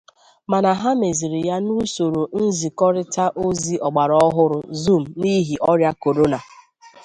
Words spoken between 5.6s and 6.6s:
ọrịa korona